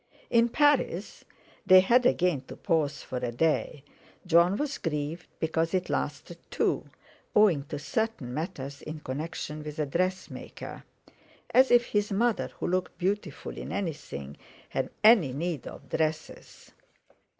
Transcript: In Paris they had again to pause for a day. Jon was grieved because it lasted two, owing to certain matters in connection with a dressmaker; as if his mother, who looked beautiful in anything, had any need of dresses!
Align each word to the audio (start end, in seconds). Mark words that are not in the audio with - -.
In 0.31 0.49
Paris 0.49 1.25
they 1.63 1.81
had 1.81 2.07
again 2.07 2.41
to 2.47 2.55
pause 2.57 3.03
for 3.03 3.19
a 3.19 3.31
day. 3.31 3.83
Jon 4.25 4.57
was 4.57 4.79
grieved 4.79 5.27
because 5.39 5.75
it 5.75 5.91
lasted 5.91 6.39
two, 6.49 6.85
owing 7.35 7.65
to 7.65 7.77
certain 7.77 8.33
matters 8.33 8.81
in 8.81 9.01
connection 9.01 9.61
with 9.63 9.77
a 9.77 9.85
dressmaker; 9.85 10.85
as 11.51 11.69
if 11.69 11.85
his 11.85 12.11
mother, 12.11 12.49
who 12.59 12.65
looked 12.65 12.97
beautiful 12.97 13.55
in 13.55 13.71
anything, 13.71 14.37
had 14.69 14.89
any 15.03 15.33
need 15.33 15.67
of 15.67 15.87
dresses! 15.89 16.71